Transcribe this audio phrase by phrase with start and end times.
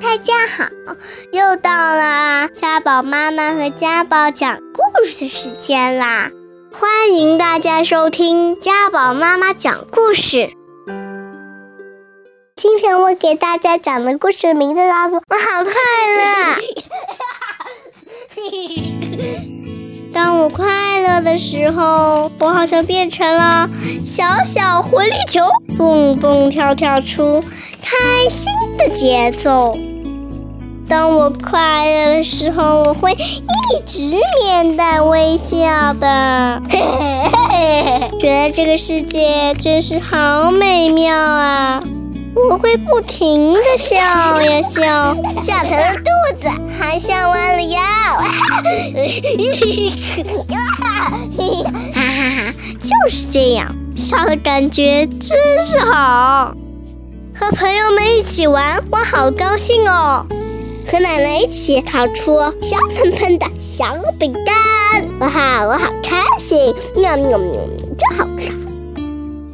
[0.00, 0.68] 大家好，
[1.32, 6.30] 又到了家宝妈妈和家宝讲故事的时间啦！
[6.72, 10.50] 欢迎大家收听家宝妈妈讲故事。
[12.56, 15.72] 今天我给大家讲的故事名字叫做《我好快
[16.16, 16.22] 乐》。
[20.12, 23.68] 当我快乐的时候，我好像变成了
[24.04, 25.42] 小小活力球，
[25.76, 27.42] 蹦蹦跳跳出
[27.88, 29.78] 开心的节奏。
[30.88, 36.60] 当我快乐的时候，我会一直面带微笑的，
[38.20, 41.80] 觉得这个世界真是好美妙啊！
[42.50, 46.48] 我会不停的笑呀笑，笑疼了肚子，
[46.78, 47.78] 还笑弯了腰，
[50.50, 51.16] 哈哈哈！
[52.80, 56.52] 就是这样，笑的感觉真是好。
[57.38, 60.26] 和朋友们一起玩，我好高兴哦。
[60.90, 63.84] 和奶奶一起烤出香喷喷的小
[64.18, 66.74] 饼干，哇哈，我好开心！
[66.96, 67.60] 喵喵喵，
[67.98, 68.52] 真好吃。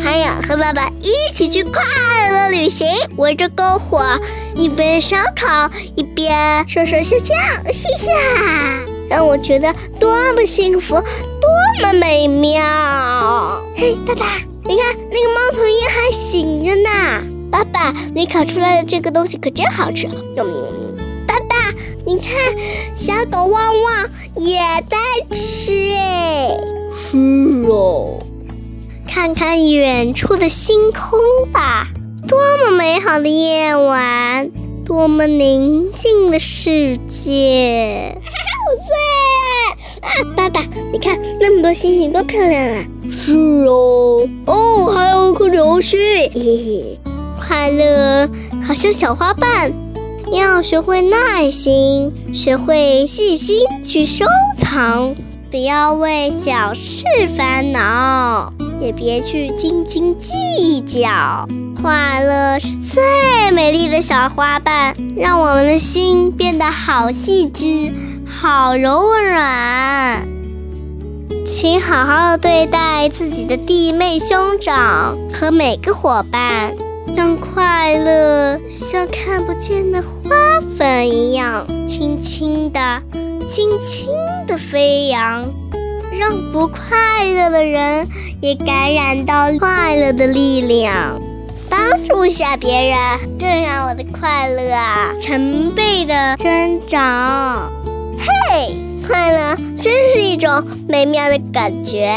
[0.00, 1.82] 还有和爸爸一起去快
[2.30, 4.00] 乐旅行，围着篝火，
[4.54, 7.34] 一边烧烤一边说说笑笑，
[7.66, 12.62] 嘿哈，让我觉得多么幸福，多么美妙。
[13.76, 14.24] 嘿，爸爸，
[14.64, 16.65] 你看那个猫头鹰还醒。
[17.56, 20.06] 爸爸，你烤出来的这个东西可真好吃。
[20.08, 20.94] 嗯，
[21.26, 21.56] 爸爸。
[22.04, 22.30] 你看，
[22.94, 24.10] 小狗旺旺
[24.44, 24.98] 也在
[25.34, 26.50] 吃哎。
[26.92, 27.16] 是
[27.66, 28.18] 哦，
[29.08, 31.18] 看看远处的星空
[31.50, 31.86] 吧，
[32.28, 34.50] 多么美好的夜晚，
[34.84, 38.18] 多么宁静的世界。
[38.66, 38.92] 我最
[40.28, 40.36] 爱。
[40.36, 40.60] 爸爸，
[40.92, 42.84] 你看那么多星星，多漂亮啊！
[43.10, 45.98] 是哦，哦，还有一颗流星。
[45.98, 46.98] 嘿嘿，
[47.46, 48.28] 快乐
[48.66, 49.72] 好像小花瓣。
[50.32, 54.24] 要学会耐心，学会细心去收
[54.58, 55.14] 藏，
[55.52, 57.04] 不要为小事
[57.36, 61.46] 烦恼，也别去斤斤计较。
[61.80, 67.94] 快乐是最美丽的小花瓣，让我们的心变得好细致、
[68.26, 70.26] 好柔软。
[71.44, 76.74] 请好好对待自己的弟妹兄长和每个伙伴。
[77.14, 83.02] 让快乐像看不见的花粉一样，轻轻地、
[83.46, 84.08] 轻轻
[84.46, 85.46] 地飞扬，
[86.18, 88.08] 让不快乐的人
[88.40, 91.20] 也感染到快乐的力量，
[91.70, 97.72] 帮助下别人，更让我的快乐啊成倍的增长。
[98.18, 98.74] 嘿，
[99.06, 102.16] 快乐真是一种美妙的感觉。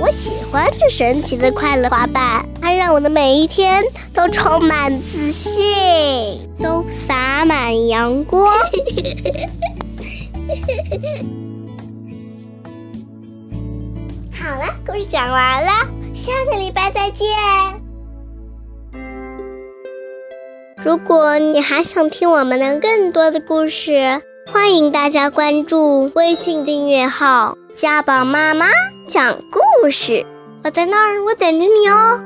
[0.00, 3.82] 我喜欢这神奇的快乐花瓣，它让我的每一天
[4.14, 5.64] 都充满自信，
[6.62, 8.46] 都洒满阳光。
[14.32, 15.68] 好了，故事讲完了，
[16.14, 17.26] 下个礼拜再见。
[20.76, 28.66] 如果你还想听我们的更多的故事，欢迎大家关注微信订阅号“家宝妈妈”。
[29.08, 30.26] 讲故故事，
[30.64, 32.20] 我在那儿，我等着你哦。